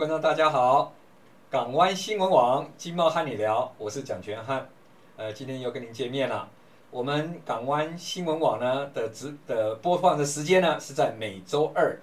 [0.00, 0.94] 观众大家好，
[1.50, 4.62] 港湾新闻网经贸瀚你聊，我是蒋全瀚，
[5.18, 6.48] 呃，今天又跟您见面了。
[6.90, 12.00] 我们港湾新闻网呢的直的播放的时间呢是在每周二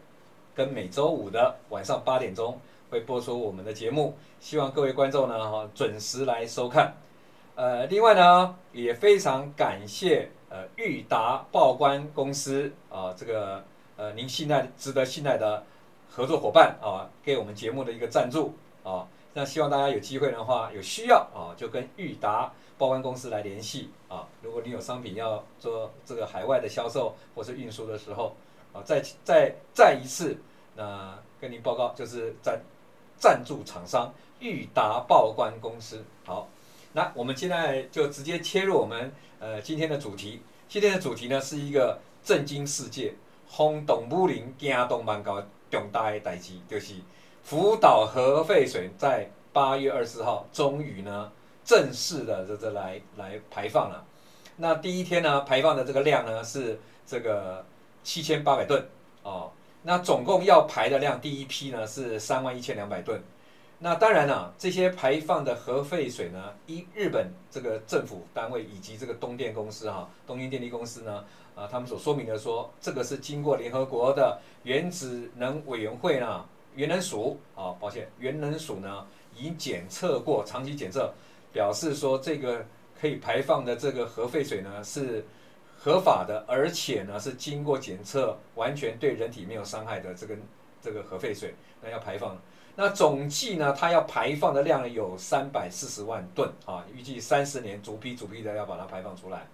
[0.54, 6.94] 跟每周五的晚上八点钟会播出我们的节目，希望各位观众呢哈准时来收看。
[7.56, 13.64] 呃，另外呢也非常感谢呃裕达报关公司啊、呃、这个
[13.96, 15.64] 呃您信赖值得信赖的。
[16.18, 24.28] 合作伙伴啊，给我们节目的一个赞助啊，那希望大家有机会的话，有需要啊，就跟裕达报关公司来联系啊。
[24.42, 28.36] 如果你有商品要做这个海外的销售或是运输的时候
[28.74, 30.36] 啊，再再再一次，
[30.76, 32.60] 那跟您报告就是赞
[33.20, 36.04] 赞助厂商裕达报关公司。
[36.26, 36.50] 好，
[36.94, 40.42] 那我们现在就直接切入我们呃今天的主题。
[40.68, 43.14] 今天的主题呢是一个震惊世界、
[43.48, 45.44] 轰动武林、惊动万国。
[45.70, 46.94] 重大的代志就是
[47.44, 51.30] 福岛核废水在八月二十号终于呢
[51.66, 54.02] 正式的这这来来排放了。
[54.56, 57.66] 那第一天呢排放的这个量呢是这个
[58.02, 58.82] 七千八百吨
[59.24, 59.52] 哦。
[59.84, 63.22] 那总共要排的量第一批呢是三万一千两百吨。
[63.80, 71.26] 那当然了，啊，这些排放的核废水呢，一日本这个政府单位以及这个东电公司哈，东京电力公司呢。
[71.58, 79.04] 啊，他们所说明的说，这个是经过联合国的原子能委员会呢，原能署啊，抱歉，原能署呢
[79.36, 81.12] 已经检测过，长期检测，
[81.52, 82.64] 表示说这个
[83.02, 85.26] 可以排放的这个核废水呢是
[85.76, 90.36] 合法的，而且呢是经过检测，完全对人体没有伤害的这个
[90.80, 92.40] 这个核废水，那要排放，
[92.76, 99.48] 那总计呢它要排放的量有三百四十万吨啊，预计三十年逐批逐批的要把它排放出来。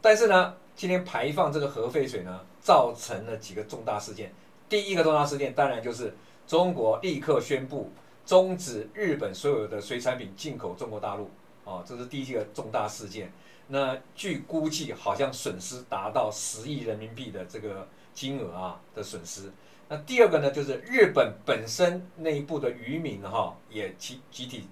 [0.00, 4.32] 但是呢，今天排放这个核废水呢，造成了几个重大事件。
[4.68, 6.14] 第一个重大事件当然就是
[6.46, 7.92] 中国立刻宣布
[8.26, 11.30] 终止日本所有的水产品进口中国大陆，
[11.64, 13.32] 哦，这是第一个重大事件。
[13.68, 19.50] 那据估计，好像损失达到十亿人民币的这个金额啊的损失。
[19.88, 24.66] 那第二个呢，就是日本本身内部的渔民哈也集集体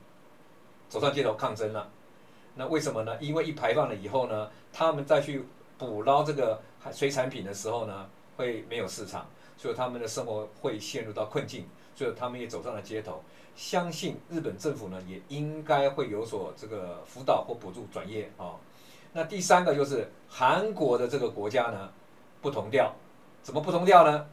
[0.88, 1.88] 走上街头抗争了。
[2.54, 3.16] 那为什么呢？
[3.20, 5.44] 因为一排放了以后呢，他们再去
[5.78, 13.22] 捕捞这个海水产品的时候呢，会没有市场，所以他们的生活会陷入到困境，所以他们也走上了街头。
[13.54, 18.56] 相信日本政府呢，也应该会有所这个辅导或补助转业啊。
[19.12, 21.90] 那第三个就是韩国的这个国家呢，
[22.40, 22.94] 不同调，
[23.42, 24.26] 怎么不同调呢？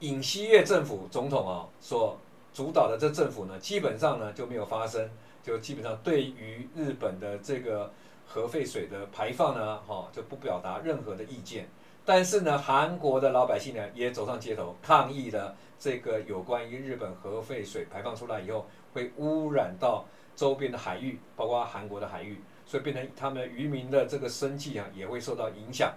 [0.00, 2.16] 尹锡悦政府总统啊所
[2.54, 5.08] 主导的这政府呢，基本上呢就没有发生。
[5.42, 7.90] 就基本上对于日本的这个
[8.32, 11.68] 核废水的排放呢，哈，就不表达任何的意见。
[12.04, 20.04] 但是呢，韩国的老百姓呢也走上街头抗议了这个有关于日本核废水排放出来以后会污染到
[20.36, 25.92] 周边的海域，包括韩国的海域，所以变成他们渔民的这个生计啊也会受到影响。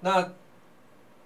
[0.00, 0.32] 那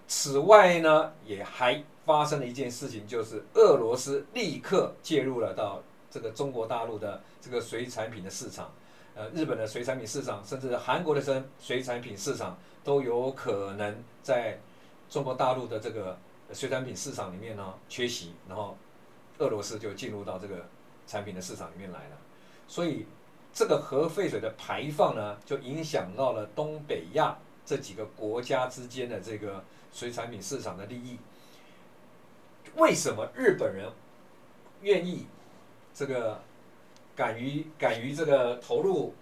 [0.07, 5.83] 此外呢，也还发生了一件事情，就是俄罗斯立刻介入了到。
[6.09, 8.73] 这个中国大陆的这个水产品的市场，
[9.17, 14.59] 呃，日本的水产品市场，甚至韩国的生水产品市场都有可能在
[15.09, 16.19] 中国大陆的这个
[16.53, 18.77] 水产品市场里面呢缺席，然后
[19.39, 20.67] 俄罗斯就进入到这个
[21.07, 22.19] 产品的市场里面来了。
[22.69, 23.07] 所以
[23.55, 31.19] 这个核废水的排放呢，就影响到了东北亚这几个国家之间的这个水产品市场的利益。
[32.75, 33.91] 为什么日本人
[34.83, 35.27] 愿意？
[35.95, 36.39] 这个
[37.17, 39.15] 敢于敢于这个投入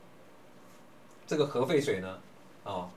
[1.27, 2.19] 这个核废水呢，
[2.65, 2.91] 啊、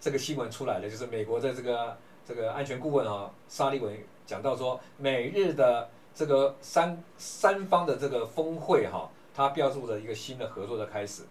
[0.00, 11.22] 这个新闻出来了，就是美国的这个这个安全顾问啊，沙利文讲到说，美日的这个三三方的这个峰会哈、它标注着一个新的合作的开始，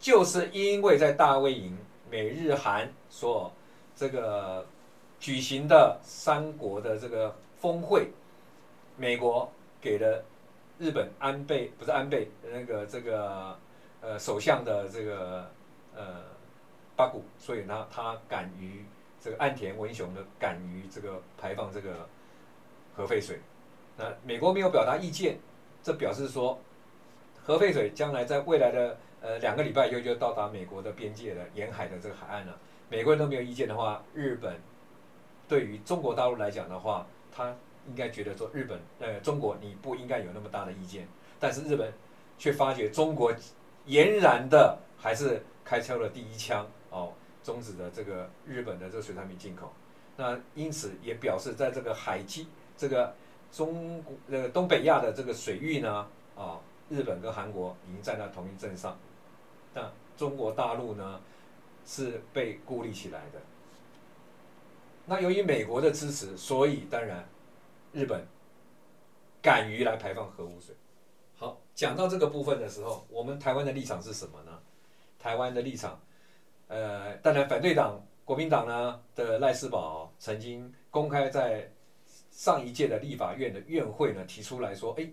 [0.00, 1.76] 就是因为在大卫营
[2.10, 3.52] 美日韩所
[3.94, 4.66] 这个
[5.20, 8.08] 举行的三国的这个峰会，
[8.96, 10.24] 美国给了。
[10.78, 13.58] 日本安倍不是安倍那个这个
[14.00, 15.50] 呃首相的这个
[15.96, 16.22] 呃
[16.94, 18.84] 八股，所以呢他敢于
[19.20, 22.08] 这个岸田文雄的敢于这个排放这个
[22.94, 23.40] 核废水，
[23.96, 25.38] 那美国没有表达意见，
[25.82, 26.56] 这表示说
[27.44, 32.56] 核废水将来在未来的呃两个礼拜以后就到达美国的边界的沿海的这个海岸了，
[32.88, 34.56] 美国人都没有意见的话，日本
[35.48, 37.52] 对于中国大陆来讲的话，他。
[37.88, 41.08] 应该觉得说日本呃中国你不应该有那么大的意见，
[41.40, 41.92] 但是日本
[42.38, 43.32] 却发觉中国
[43.86, 47.12] 俨然的还是开枪了第一枪哦，
[47.42, 49.72] 终止了这个日本的这个水产品进口。
[50.16, 53.14] 那因此也表示在这个海基这个
[53.50, 56.06] 中国呃东北亚的这个水域呢，
[56.36, 58.98] 啊，日本跟韩国已经站在同一阵上，
[59.72, 61.20] 但中国大陆呢
[61.86, 63.40] 是被孤立起来的。
[65.06, 67.26] 那由于美国的支持，所以当然
[67.92, 68.26] 日本
[69.40, 70.74] 敢于来排放核污水。
[71.36, 74.58] 好，讲到这个部分的时候，我们台湾的立场是什么呢？
[75.18, 76.00] 台湾的立场，
[76.66, 81.70] 呃，当然反对党国民党呢的赖士葆曾经公开在
[82.30, 85.10] 上一届的立法院的院会呢提出来说，哎，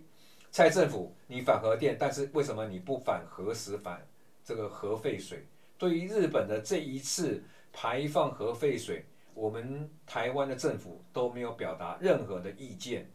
[0.52, 4.06] 蔡政府你反核电，但是为什么你不反核食反
[4.44, 5.46] 这个核废水？
[5.78, 7.44] 对于日本的这一次
[7.74, 13.08] 排放核废水，我们台湾的政府都没有表达任何的意见。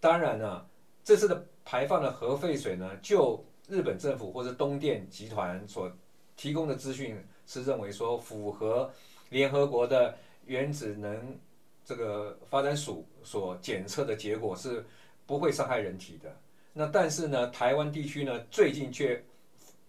[0.00, 0.66] 当然呢，
[1.02, 5.90] 这次的排放的核废水呢，就日本政府或者东电集团所
[6.36, 7.16] 提供的资讯
[7.46, 8.90] 是认为说符合
[9.30, 11.38] 联合国的原子能
[11.84, 14.84] 这个发展署所检测的结果是
[15.24, 16.36] 不会伤害人体的。
[16.72, 19.24] 那但是呢，台湾地区呢最近却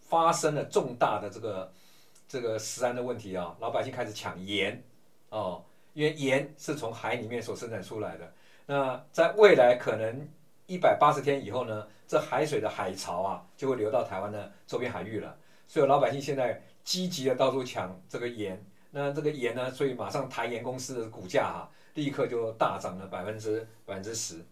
[0.01, 1.73] 发生了重大的这个
[2.27, 4.79] 这个食安的问题啊，老百姓开始抢盐。
[5.33, 5.63] 哦，
[5.93, 8.33] 因为盐是从海里面所生产出来的。
[8.67, 10.27] 那在未来可能
[10.67, 15.35] 一百八十天以后呢，这海水的海潮啊，就会流到台湾的周边海域了。
[15.67, 18.63] 所以老百姓现在积极的到处抢这个盐。
[18.91, 24.45] 那这个盐呢，所以马上台盐公司的股价哈，立刻就大涨了百分之百分之十。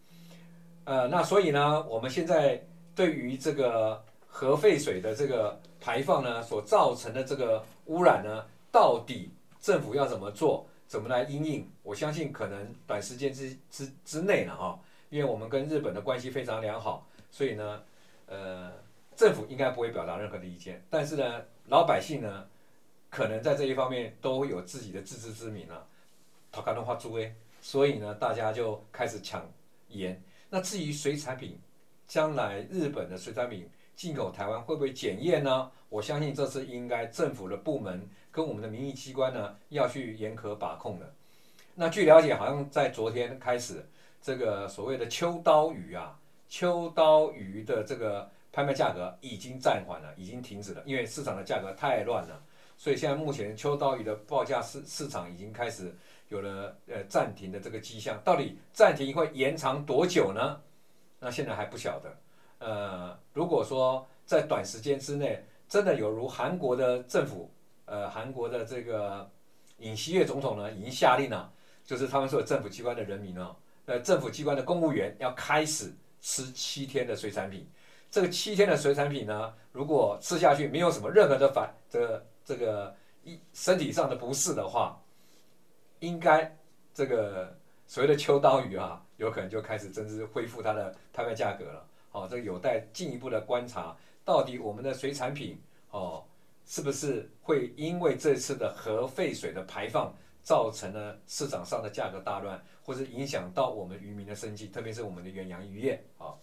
[0.85, 2.59] 呃，那所以呢，我们现在
[2.95, 9.31] 对于这个核废水的这个排放呢，所造成的这个污染呢，到底
[9.61, 10.65] 政府要怎么做？
[10.91, 11.71] 怎么来因应？
[11.83, 14.77] 我相信可能短时间之之之内呢，哈，
[15.09, 17.81] 因为我们跟日本的关系非常良好，所以呢，
[18.25, 18.73] 呃，
[19.15, 20.83] 政府应该不会表达任何的意见。
[20.89, 22.45] 但是呢，老百姓呢，
[23.09, 25.87] 可能在这一方面都有自己的自知之明了。
[26.51, 29.49] 他可能发猪诶，所以呢，大家就开始抢
[29.87, 30.21] 盐。
[30.49, 31.57] 那至于水产品，
[32.05, 33.65] 将来日本的水产品
[33.95, 35.71] 进口台湾会不会检验呢？
[35.87, 38.05] 我相信这是应该政府的部门。
[38.31, 41.13] 跟我们的民意机关呢，要去严格把控的。
[41.75, 43.85] 那据了解，好像在昨天开始，
[44.21, 46.17] 这个所谓的秋刀鱼啊，
[46.49, 52.41] 秋刀鱼的这个拍卖价格已经暂缓了，已经停止了，因为市场的价格太乱了。
[52.77, 55.93] 所以现在目前秋刀鱼的报价市市场已经开始
[56.29, 58.19] 有了呃暂停的这个迹象。
[58.23, 60.59] 到底暂停会延长多久呢？
[61.19, 62.17] 那现在还不晓得。
[62.59, 67.49] 呃，如果说在短时间之内，真的有如韩国的政府。
[67.91, 69.29] 呃，韩国的这个
[69.79, 71.51] 尹锡悦总统呢，已经下令了，
[71.83, 73.53] 就是他们所有政府机关的人民呢，
[73.85, 77.67] 呃，政府机关的公务员要开始吃七天的水产品。
[78.09, 82.95] 这个七天的水产品呢，如果吃下去没有什么任何的反这、这个
[83.25, 84.97] 一身体上的不适的话，
[85.99, 86.49] 应该
[86.93, 87.53] 这个
[87.87, 91.85] 所谓的秋刀鱼啊，有可能就开始真正恢复它的拍卖价格了。
[92.09, 93.93] 好、这有待进一步的观察，
[94.23, 96.23] 到底我们的水产品哦。
[96.71, 106.33] 是不是会因为这次的核废水的排放，造成了市场上的价格大乱，或者影响到我们渔民的生计，特别是我们的远洋渔业啊？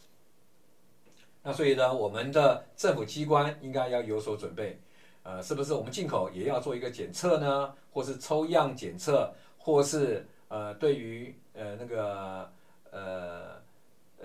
[1.42, 4.79] 那所以呢，我们的政府机关应该要有所准备，
[5.22, 7.74] 呃，是不是我们进口也要做一个检测呢？
[7.91, 12.53] 或是抽样检测，或是呃，对于呃那个
[12.91, 13.47] 呃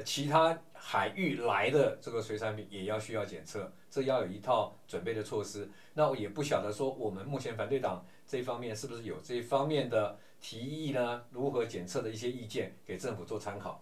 [0.04, 5.70] 其他海域来的这个水产品也要需要检测，这要有一套准备的措施。
[5.94, 11.24] 那我也不晓得说，我们目前反对党这方面是不是有这一方面的提议呢？
[11.32, 13.82] 如何检测的一些意见给政府做参考。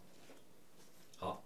[1.17, 1.43] 好，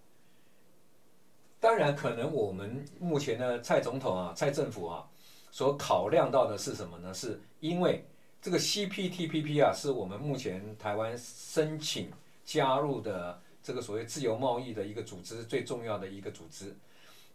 [1.59, 5.07] 当然可能我们目前的蔡总统啊、蔡政府啊
[5.51, 7.13] 所考量到的是什么呢？
[7.13, 8.05] 是因为
[8.41, 12.11] 这个 CPTPP 啊，是我们目前台湾申请
[12.43, 16.71] 加入的这个所谓自由贸易的一个组织，最重要的一个组织。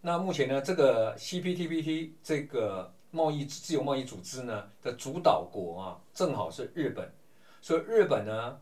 [0.00, 7.12] 那目前呢，这个 CPTPP 这个贸易自由贸易组织呢的主导国啊，正好是日本，
[7.60, 8.56] 所以日本呢，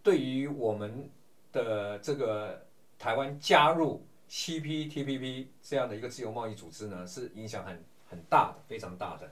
[0.00, 1.10] 对于我们
[1.50, 2.64] 的这个
[2.96, 9.28] 台湾加入 CPTPP 这样的一个自由贸易组织呢，是影响很很大的，非常大的。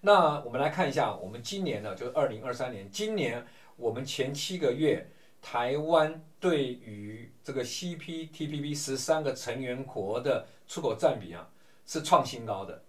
[0.00, 3.44] 那我们来看一下，我们今年呢，就是二零二三年，今年
[3.76, 5.10] 我们前七个月，
[5.50, 11.48] 台湾对于这个 CPTPP 十三个成员国的出口占比啊，
[11.86, 12.82] 是创新高的。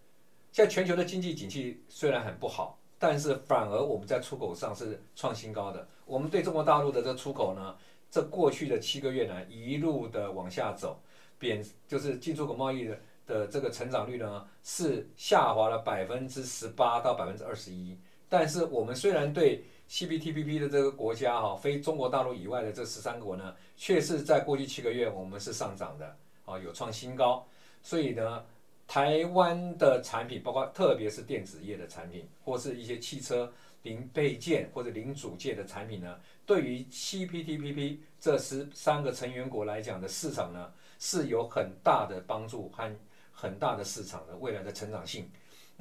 [0.52, 5.88] 现在全球的经济景气虽然很不好，但是反而我们在出口上是创新高的。
[6.06, 7.78] 我们对中国大陆的这出口呢，
[8.12, 11.00] 这过去的七个月呢，一路的往下走，
[11.38, 17.98] 贬就是进出口贸易的的这个成长率呢，是下滑了百分之十八到百分之二十一。
[18.28, 26.16] 但是我们虽然对 CPTPP 的这个国家哈，非中国大陆以外的这十三国呢，确实在过去七个月我们是上涨的，
[26.46, 27.44] 啊，有创新高。
[27.82, 28.46] 所以呢，
[28.88, 42.96] 台湾的产品，包括特别是电子业的产品，或是一些汽车零配件或者零组件的产品呢，对于 CPTPP 这十三个成员国来讲的市场呢，是有很大的帮助和
[43.32, 45.28] 很大的市场的未来的成长性。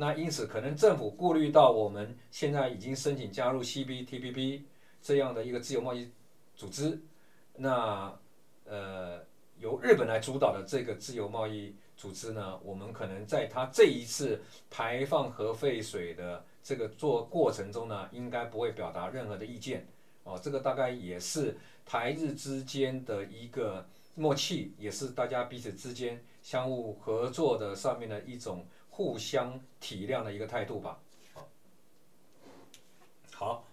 [0.00, 4.62] 那因此，可能政府顾虑到我们现在已经申请加入 CPTPP
[5.02, 6.08] 这样的一个自由贸易
[6.54, 7.00] 组织，
[7.56, 8.16] 那
[8.64, 9.20] 呃
[9.58, 14.40] 由日本来主导的这个自由贸易组织呢，我们可能在它这一次
[14.70, 19.84] 排放核废水的这个做过程中呢，应该不会表达任何的意见
[20.22, 20.38] 哦。
[20.40, 28.66] 这个大概也是台日之间的一个默契，也是大家彼此之间相互合作的上面的一种。
[28.90, 30.98] 互相体谅的一个态度吧。
[33.32, 33.64] 好，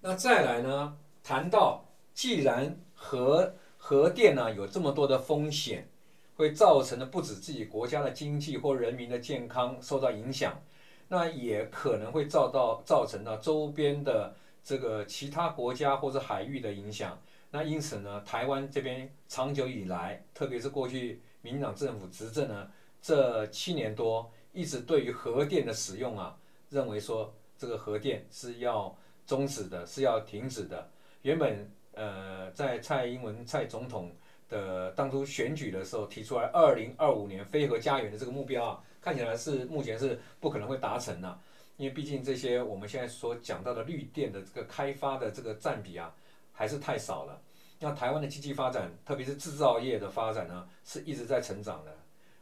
[0.00, 0.96] 那再来呢？
[1.22, 5.86] 谈到既然核核电呢有这么多的风险，
[6.34, 10.60] 会造成的不止自己国家的经济或人民的健康受到影响，
[11.06, 17.16] 那也可能会造到造成到周边的这个其他国家或者海域的影响。
[17.52, 22.68] 那因此呢，台湾这边长久以来，特别是过去民党政府执政呢
[23.00, 24.28] 这七年多。
[24.56, 26.38] 一直对于核电的使用啊，
[26.70, 28.96] 认为说这个核电是要
[29.26, 30.88] 终止的，是要停止的。
[31.22, 34.14] 原本呃，在蔡英文蔡总统
[34.48, 41.36] 的当初选举的时候提出来，二零二五年非核家园的这个目标啊，看起来是目前是不可能会达成的，
[41.76, 46.14] 因为毕竟这些我们现在所讲到的绿电的这个开发的这个占比啊，
[46.52, 47.42] 还是太少了。
[47.80, 51.96] 那台湾的经济发展，特别是制造业的发展呢，是一直在成长的。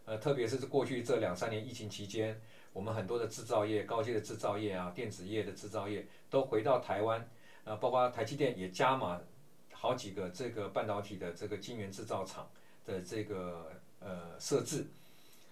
[0.05, 2.41] 呃，特别是过去这两三年疫情期间，
[2.73, 7.29] 我们很多的制造业、高阶的制造业啊、电子业的制造业都回到台湾，
[7.65, 9.21] 呃，包括台积电也加码
[9.73, 12.49] 好几个这个半导体的这个晶圆制造厂
[12.85, 13.71] 的这个
[14.01, 14.87] 呃设置。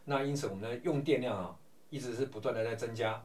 [0.05, 1.57] 那因此，我们的用电量啊
[1.89, 3.25] 一直是不断的在增加。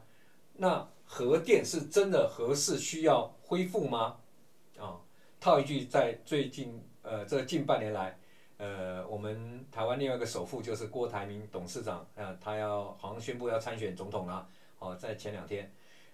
[0.54, 4.16] 那核电是真的合适需要恢复吗？
[4.78, 5.00] 啊，
[5.40, 8.18] 套一句，在最近呃这近半年来。
[8.58, 15.70] 呃，我们台湾另外一个首富就是郭台铭董事长，呃，他要好像宣布要参选总统了，哦，在前两天，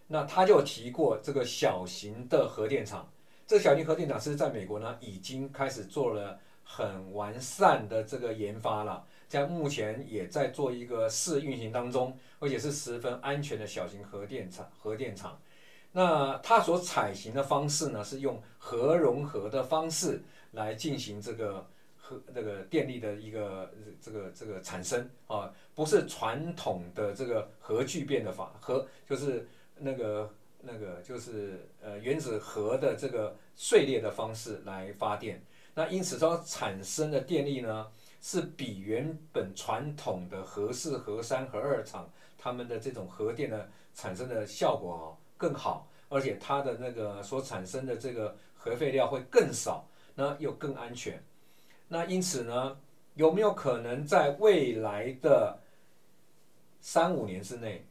[0.08, 3.08] 那他就提过这个小型的核电厂，
[3.46, 14.68] 这个小型核电厂是在美国呢已经开始做了很完善的这个研发了，在目前也在做一个试运行当中，而且是十分安全的小型核电厂。
[14.76, 15.40] 核电厂，
[15.92, 20.22] 那它所采行的方式呢是用核融合的方式
[20.52, 21.66] 来进行这个。
[22.04, 30.28] 核那个电力的一个这个这个产生啊，不是传统的这个核聚变的法，核就是那个
[30.60, 35.40] 那个就是呃原子核的这个碎裂的方式来发电。
[35.74, 37.86] 那因此说产生的电力呢，
[38.20, 49.84] 是比原本传统的核四、核三、核二厂他们的这种核电的产生的效果哦更好，而且它的那个所产生的这个核废料会更少，
[50.14, 51.20] 那又更安全。
[51.88, 52.78] 那因此呢，
[53.14, 55.58] 有没有可能在未来的
[56.80, 57.84] 三五年之内，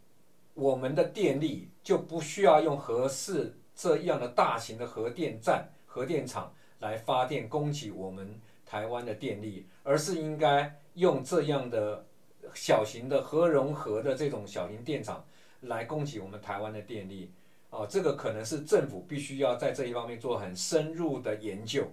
[0.54, 12.06] 我们的电力就不需要用核四这样的大型的核电站、核电厂来发电供给我们台湾的电力，而是应该用这样的
[12.54, 15.26] 小型的核融合的这种小型电厂
[15.60, 17.30] 来供给我们台湾的电力？
[17.72, 21.84] 哦，这个可能是政府必须要在这一方面做很深入的研究，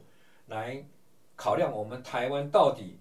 [0.47, 0.85] 来。
[1.40, 2.99] 考量我们台湾到底，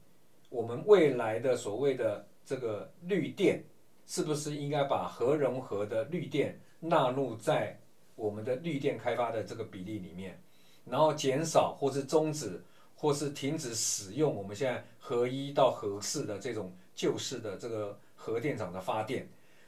[0.50, 3.64] 我们未来的所谓的这个绿电，
[4.06, 7.76] 是不是应该把核融合的绿电纳入在
[8.16, 10.40] 我们的绿电开发的这个比例里面，
[10.86, 12.62] 然后减少或是终止
[12.96, 19.28] 或是停止使用我们现在核一到核四的这种旧式的这个核电厂的发电。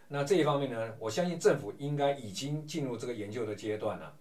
[0.09, 4.13] 那这一方面呢，我相信政府应该已经进入这个研究的阶段了。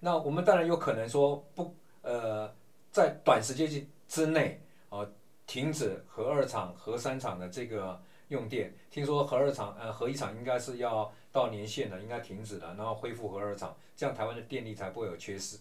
[0.00, 2.50] 那我们当然有可能说不，呃。
[2.92, 3.66] 在短时间
[4.06, 5.10] 之内，呃，
[5.46, 8.70] 停止核二厂、核三厂的这个用电。
[8.90, 15.56] 听说核二厂、呃，核一厂应该是要到年限了，应该停止了，然后恢复核二厂，这样台湾的电力才不会有缺失，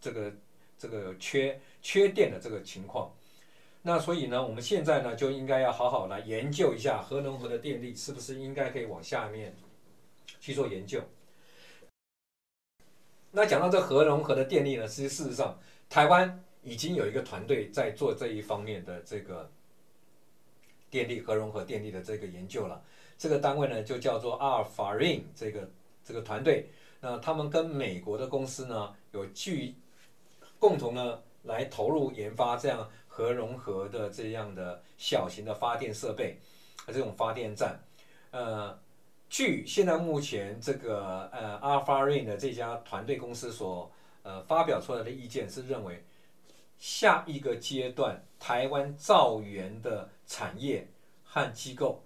[0.00, 0.32] 这个
[0.78, 3.12] 这个缺缺电的这个情况。
[3.86, 9.54] 那所以呢，我们现在呢就应该要好好来研究一下核融合的电力是不是应该可以往下面
[10.40, 11.00] 去做研究。
[13.30, 15.56] 那讲到这核融合的电力呢，其实事实上
[15.88, 16.42] 台湾。
[16.66, 19.48] 已经有一个团队在做这一方面的这个
[20.90, 22.82] 电力核融合电力的这个研究了。
[23.16, 25.70] 这个单位呢就叫做阿尔法林这个
[26.04, 26.68] 这个团队。
[27.00, 29.76] 那他们跟美国的公司呢有具
[30.58, 36.38] 共同呢来投入研发这样核融合的这样的小型的发电设备，
[36.88, 37.80] 这种发电站，
[38.30, 38.78] 呃。
[39.28, 43.90] 据现在目前这个呃 Alpha Rain 的这家团队公司所
[44.22, 46.04] 呃发表出来的意见是认为，
[46.78, 50.88] 下一个阶段台湾造园的产业
[51.24, 52.00] 和机构，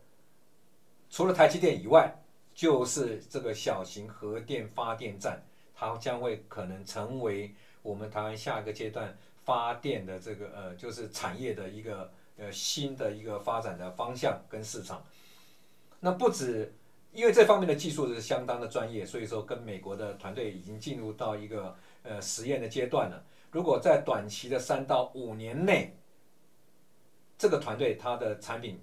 [1.10, 2.10] 除了台积电以外，
[2.54, 5.42] 就是这个小型核电发电站，
[5.74, 9.14] 它将会可能成为我们台湾下一个阶段
[9.50, 15.04] 发电的这个呃就是产业的一个呃新的一个发展的方向跟市场。
[15.98, 16.72] 那不止。
[17.12, 23.20] 因为这方面的技术是相当的专业，所以说跟美国的团队已经进入到一个呃实验的阶段了。
[23.50, 25.98] 如果在短期的三到五年内，
[27.36, 28.80] 这个团队它的产品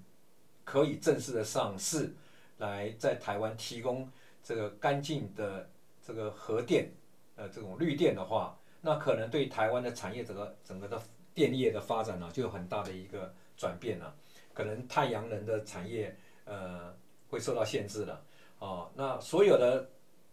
[0.65, 2.13] 可以正式的上市，
[2.57, 4.11] 来在台湾提供
[4.43, 5.69] 这个干净的
[6.05, 6.91] 这个核电
[7.37, 11.01] 呃这种绿电的话，那可能对台湾的产业整个整个的
[11.33, 14.15] 电力业的发展呢就有很大的一个转变了。
[14.53, 16.15] 可能太阳能的产业
[16.45, 16.95] 呃。
[17.29, 18.23] 会受到限制了，
[18.59, 19.89] 哦，那所有的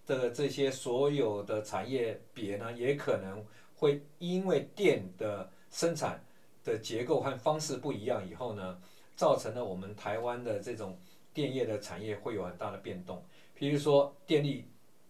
[0.06, 6.24] 的这些所有的产业别呢，也可能会因为电的生产
[6.62, 8.80] 的结构和方式不一样以后呢，
[9.16, 10.96] 造成了我们台湾的这种
[11.32, 13.20] 电业的产业会有很大的变动。
[13.58, 14.64] 譬如说，电力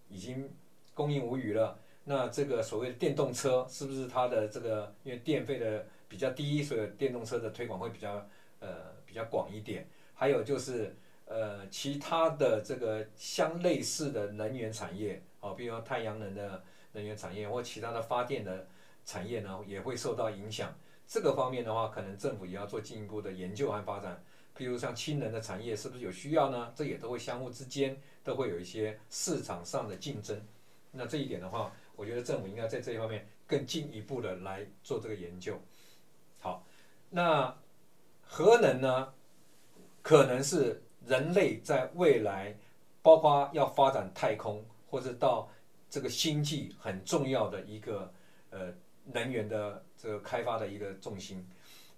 [0.09, 0.51] 已经
[0.95, 8.27] 供应无余了，那这个所谓的电动车是不是它的这个因为电费的比较低，所以电动车的推广会比较
[8.61, 9.87] 呃比较广一点。
[10.15, 10.95] 还有就是。
[11.27, 18.69] 呃，其他的这个相类似的能源产业，哦，比如说太阳能的能源产业或其他的发电的
[19.07, 20.71] 产业呢，也会受到影响。
[21.07, 24.23] 这个方面的话，可能政府也要做进一步的研究和发展。
[24.55, 26.71] 譬如像氢能的产业，是不是有需要呢？
[26.77, 30.39] 这也都会相互之间都会有一些市场上的竞争。
[30.93, 35.61] 那这一点的话，我觉得政府应该在这一方面更进一步的来做这个研究。
[36.41, 36.65] 好，
[37.11, 37.57] 那
[38.23, 39.13] 核能呢，
[40.03, 40.81] 可能是。
[41.07, 42.57] 人类在未来，
[43.03, 45.47] 包括要发展太空，或者到
[45.91, 48.11] 这个星际很重要的一个
[48.49, 48.73] 呃
[49.13, 51.47] 能源的这个开发的一个重心。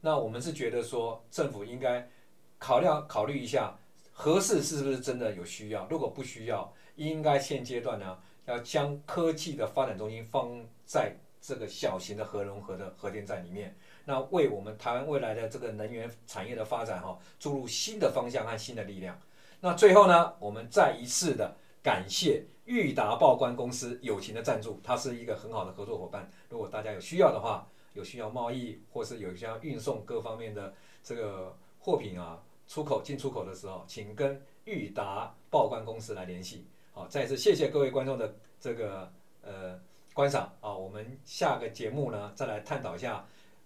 [0.00, 2.10] 那我们是觉得说，政府应该
[2.58, 3.78] 考量考虑一下，
[4.12, 5.86] 核四是不是真的有需要？
[5.88, 13.76] 如果不需要，应该现阶段呢，要将科技的发展中心放在这个小型的核融合的核电站里面。
[14.04, 19.16] 那为我们台湾未来的这个能源产业的发展哈，注入新的方向和新的力量。
[19.60, 26.30] 那最后呢，我们再一次的感谢裕达报关公司友情的赞助，它是一个很好的合作伙伴。
[26.48, 36.66] 如果大家有需要的话，有需要贸易或是有需要运送各方面的这个货品啊，出口进出口的时候，请跟裕达报关公司来联系。
[36.96, 39.78] 好，再次谢谢各位观众的这个呃
[40.14, 43.22] 观赏啊，我们下个节目呢再来探讨一下。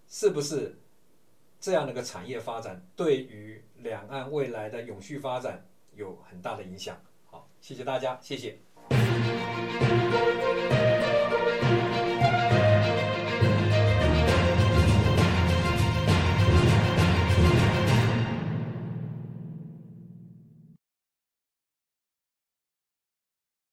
[0.09, 0.77] 是不是
[1.61, 5.65] 这样的一个产业发展，对于两岸未来的永续发展
[5.95, 7.01] 有很大的影响？
[7.27, 8.59] 好，谢谢大家，谢谢。